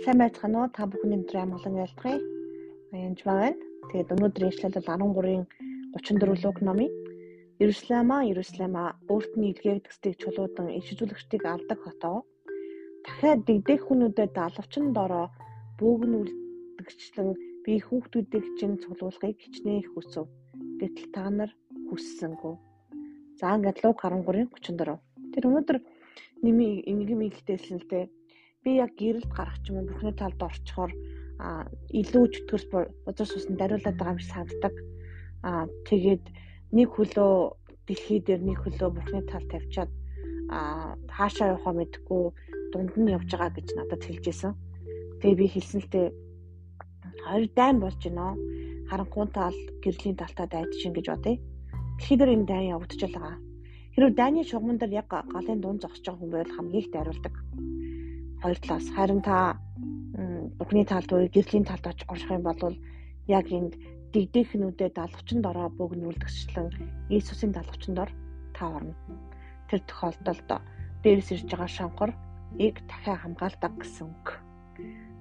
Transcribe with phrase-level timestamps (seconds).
[0.00, 0.68] Сайн байцгаана уу?
[0.72, 2.16] Та бүхний өдрийн амгалан ялдгая.
[2.96, 3.52] Янж байна.
[3.92, 5.44] Тэгээд өнөөдөр ишлэл бол 13-ын
[5.92, 6.88] 34 луг номын
[7.60, 12.24] Иерусалима, Иерусалима өөрт нь илгээгдэхстийг чулуудан ишжүүлэгчдийг алдаг хотоо.
[13.04, 15.26] Дахиад дэгдэх хүнүүдэд алавчин дороо
[15.76, 16.12] бөөгн
[16.80, 17.28] үлдгчлэн
[17.64, 20.24] би хүүхдүүдийг чинь цуглуулахыг хичнээн их хүсв.
[20.80, 21.52] Гэтэл та нар
[21.92, 22.54] хүссэнгүй.
[23.36, 24.96] За ингээд луг 13-ын 34.
[25.36, 25.78] Тэр өнөөдөр
[26.40, 28.08] нэмий ингэм ихтэйсэн л дээ
[28.64, 30.92] би яг гэрэлд гарах ч юм уу бүхний талд орчхоор
[32.00, 32.66] илүү чөтгөрс
[33.04, 34.74] бузар суусны дариулаад байгаа юм шиг санагддаг.
[35.48, 36.24] А тэгээд
[36.76, 37.32] нэг хөлөө
[37.88, 39.90] дэлхий дээр нэг хөлөө бүхний талд тавьчаад
[40.52, 40.60] а
[41.08, 42.22] хаашаа явахаа мэдгүй
[42.72, 44.52] дунд нь явж байгаа гэж надад хэлжсэн.
[45.24, 46.06] Тэгээ би хэлсэнтэй
[47.24, 48.36] хоёр дайн болж байна.
[48.92, 51.40] Харанхуй тал гэрлийн талтаа дайдаж ингэж бодъё.
[51.96, 53.36] Дэлхий дээр энэ дайн явагдаж байгаа.
[53.96, 57.34] Хэрвээ дайны шугамн дээр яг галын дунд зогсож байгаа хүн байвал хамгийн их дайруулдаг
[58.42, 59.60] хоёр талаас харин та
[60.58, 62.76] бүхний талд гэрлийн талд орох юм бол
[63.28, 63.74] яг энд
[64.12, 66.68] дэгдэхнүүдэд далавчин дороо бөгнүүлдэгчлэн
[67.14, 68.10] Иесусийн далавчин дор
[68.56, 68.94] та орно.
[69.68, 70.50] Тэр тохиолдолд
[71.02, 72.10] дээрс ирж байгаа шанхар
[72.58, 74.26] ийг дахиад хамгаалдаг гэсэн үг.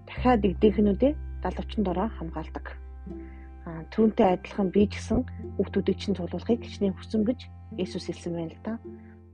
[0.08, 1.14] Дахиад дэгдэхнүүдээ
[1.46, 2.66] далавчин дороо хамгаалдаг.
[3.70, 5.22] А түүнтэй адилхан би ч гэсэн
[5.60, 7.40] хүүхдүүдийг чинь цуглуулахыг хичнээн хүсэн гэж
[7.78, 8.74] Иесус хэлсэн байна л да.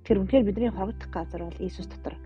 [0.04, 2.20] Тэр үнэхээр бидний хорогдох газар бол Иесус дотор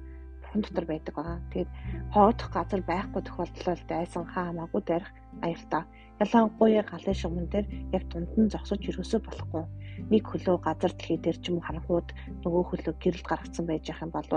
[0.49, 1.37] хүн дотор байдаг байгаа.
[1.53, 1.71] Тэгээд
[2.13, 5.11] хоодох газар байхгүй тохиолдолд дайсан хаа хамаагүй дайрах
[5.45, 5.83] аюултай.
[6.19, 9.63] Ялангуяа галын шугамн дээр яг дунд нь зогсож ерөөсөө болохгүй.
[10.11, 12.09] Нэг хөлөө газар дэлхий дээр ч юм уу харанхууд
[12.43, 14.29] нөгөө хөлөө гэрэлд гаргацсан байж байгаа юм бол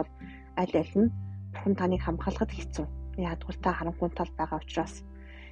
[0.61, 1.13] аль аль нь
[1.53, 2.87] бурхан таныг хамгаалахад хэцүү.
[3.19, 4.95] Ягдвал та харанхуун тал байгаа учраас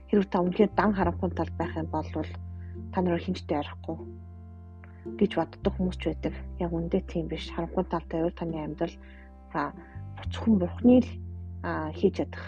[0.08, 2.08] хэрвээ та үнэхээр дан харанхуун тал байх юм бол
[2.92, 3.96] та нарыг хинжтэй ярихгүй
[5.18, 6.34] гэж боддог хүмүүс ч байдаг.
[6.60, 7.48] Яг үндэ тийм биш.
[7.50, 8.94] Харанхуй тал тавиул таны амьдрал
[10.20, 11.10] буцхан бурхны л
[11.98, 12.46] хийж чадах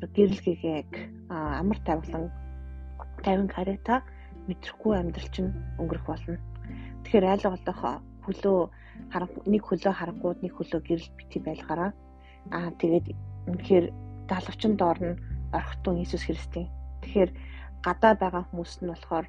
[0.00, 0.90] тэр гэрэл гэгээг
[1.30, 2.24] амар тавилан
[3.22, 4.02] 50 карета
[4.48, 6.40] мэдрэхгүй амьдрал чинь өнгөрөх болно.
[7.04, 7.80] Тэгэхээр айл голдох
[8.24, 8.58] хөлөө
[9.12, 11.90] харанхуй нэг хөлөө харанхууд нэг хөлөө гэрэл бити байлгаараа
[12.50, 13.06] аа тэгээд
[13.50, 13.86] үнэхээр
[14.30, 15.20] далавчин доор нь
[15.52, 16.68] орхитун Иесус Христийн.
[17.02, 17.30] Тэгэхээр
[17.84, 19.26] гадаа байгаа хүмүүс нь болохоор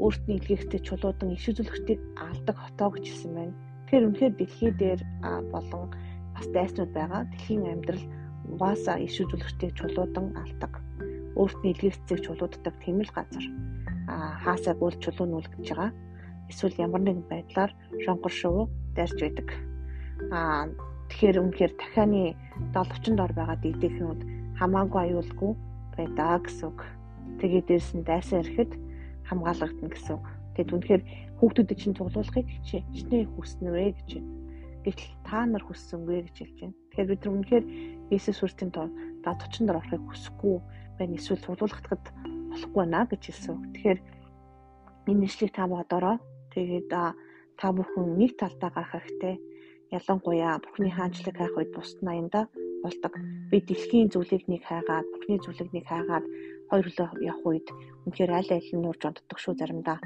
[0.00, 3.54] өөртний илгээхтэй чулуудан иш үзүүлэгчдийг алдаг хотоо гэж хэлсэн байна.
[3.84, 5.00] Тэгэхээр үнэхээр дэлхий дээр
[5.52, 5.92] болон
[6.42, 7.22] бас дайснууд байгаа.
[7.30, 8.02] Дэлхийн амьдрал
[8.50, 10.82] угаасаа иш үзүүлэгчдийг чулуудан алдаг.
[11.38, 13.46] Өөртний илгээцгийг чулууддаг тийм л газар.
[14.10, 15.90] Аа хаасаа бүр чулуунуул гэж байгаа.
[16.50, 17.70] Эсвэл ямар нэгэн байдлаар
[18.02, 18.66] шонгор шувуу
[18.98, 19.48] дайрч байдаг.
[20.34, 20.66] Аа
[21.14, 22.34] тэгэхээр үнэхээр дахианы
[22.74, 24.20] 70 дор байгаа дийдэхнүүд
[24.58, 25.52] хамаагүй аюулгүй
[25.94, 26.80] байдаа гэсэн үг.
[27.38, 28.72] Тэгээд дээрс нь дайсан ирэхэд
[29.30, 30.26] хамгаалагдана гэсэн үг.
[30.58, 31.02] Тэгэд үнэхээр
[31.38, 34.41] хүүхдүүдэд чинь цуглуулахыг хичнээн хүснэ гэж байна
[34.82, 36.76] Гэтэл та нар хүссэнгүй гэж хэлж байна.
[36.90, 37.64] Тэгэхээр бид нар үнэхээр
[38.10, 38.86] Иесус Христийн тоо
[39.22, 40.56] да 40 дор орохыг хүсэхгүй
[40.98, 41.16] байна.
[41.16, 42.04] Эсвэл цуглуулгахдад
[42.50, 43.56] болохгүй наа гэж хэлсэн.
[43.78, 44.00] Тэгэхээр
[45.08, 46.16] энэ нэшлийг та бодороо.
[46.52, 49.36] Тэгээд та бүхэн нэг талдаа гарах хэрэгтэй.
[49.92, 52.48] Ялангуяа Бурхны хаанчлаг хайх үед бусд наянда
[52.82, 53.12] болдог.
[53.50, 56.26] Би дэлхийн зүйлийг нэг хайгаад, Бурхны зүйлийг нэг хайгаад
[56.72, 57.68] хоёр хөлөө явах үед
[58.08, 60.00] үнэхээр аль аль нь нурж онддог шүү заримдаа.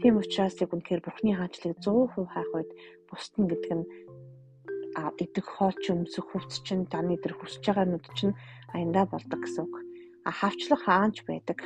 [0.00, 2.70] Тийм учраас яг үнэхээр Бурхны хаанчлыг 100% хайх үед
[3.10, 3.88] бусд нь гэдэг нь
[5.18, 8.34] идэх хооч өмсөх хөвц чинь таны тэр хүсэж байгаа нүд чинь
[8.74, 9.74] аяндаа болдог гэсэн үг.
[10.24, 11.58] А хавчлах хаанч байдаг.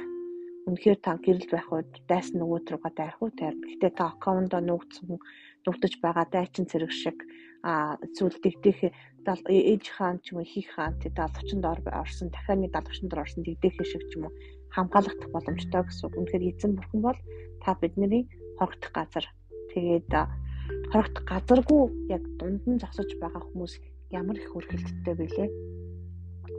[0.69, 3.57] Үнэхээр та гэрэл байх үед дайсан нөгөөд рүүгээ дайрах уу тайр.
[3.57, 5.17] Гэтэ та аккаунтоо нүгдсэн
[5.65, 7.19] нүгдэж байгаа дайчин цэрэг шиг
[7.65, 8.93] а зүйл дэгдэх
[9.27, 12.71] ээж хаан ч юм уу хийх хаан тэ 40 дор орсон 70
[13.09, 14.35] дор орсон дэгдэх шиг ч юм уу
[14.75, 16.15] хамгаалагдах боломжтой гэсэн үг.
[16.19, 17.21] Үнэхээр эзэн бурхан бол
[17.65, 18.29] та бидний
[18.59, 19.27] хорогдох газар.
[19.73, 20.13] Тэгээд
[20.93, 23.73] хорогт газаргүй яг дунд нь зогсож байгаа хүмүүс
[24.11, 25.49] ямар их үргэлттэй бэлээ.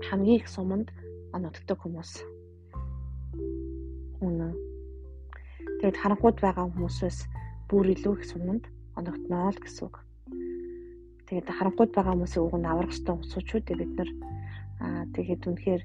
[0.07, 0.93] Хамгийн их суманд
[1.33, 2.11] оногддог хүмүүс.
[4.21, 4.53] Үнэ.
[5.81, 7.19] Тэгэд харанхууд байгаа хүмүүсээс
[7.69, 8.63] бүр илүү их суманд
[8.97, 9.95] оногдноо л гэсэн үг.
[11.29, 14.09] Тэгээд харанхууд байгаа хүмүүсийг уг нь аврах ёстой хүмүүсүүд бид нар
[14.83, 15.81] аа тэгээд үнэхээр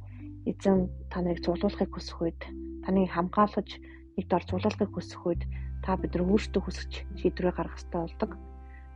[0.50, 2.40] эзэн таныг цуглуулахыг хүсэх үед
[2.84, 3.70] таныг хамгаалж
[4.16, 5.42] нэг дор цуглуулахыг хүсэх үед
[5.84, 6.90] та бид нар өөрсдөө хүсэж
[7.20, 8.30] шийдвэрээ гаргах хэрэгтэй болдог.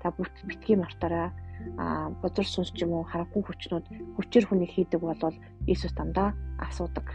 [0.01, 1.29] Та бүгд битгий мартаараа
[1.77, 5.21] а бузар сүнс ч юм уу харанхуй хүчнүүд хүчээр хүнийг хийдэг бол
[5.69, 7.07] Иесус дандаа асуудаг.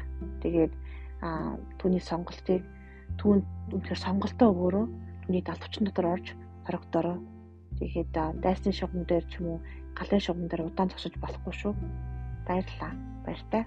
[0.46, 0.74] Тэгээд
[1.26, 2.62] а түүний сонголтыг
[3.18, 3.42] түүн
[3.74, 4.86] үнэхээр сонголтоо өгөөрөө
[5.26, 6.28] түүний далавчин дотор орж
[6.68, 7.18] хорогдороо.
[7.80, 8.12] Тэгээд
[8.44, 9.60] дайсны шугам дээр ч юм уу
[9.98, 11.74] галын шугам дээр удаан зогсож болохгүй шүү.
[12.46, 12.94] Баярлалаа.
[13.26, 13.64] Баяртай.